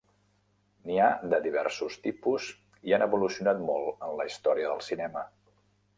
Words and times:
N'hi 0.87 0.95
ha 1.01 1.09
de 1.33 1.39
diversos 1.43 1.99
tipus 2.07 2.47
i 2.91 2.97
han 2.97 3.07
evolucionat 3.09 3.61
molt 3.69 4.03
en 4.09 4.19
la 4.23 4.29
història 4.31 4.73
del 4.73 4.87
cinema. 4.91 5.29